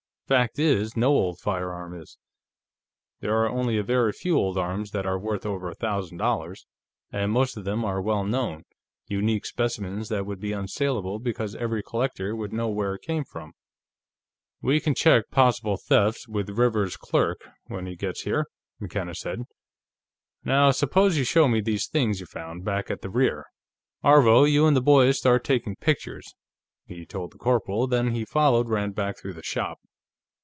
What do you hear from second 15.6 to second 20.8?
thefts with Rivers's clerk, when he gets here," McKenna said. "Now,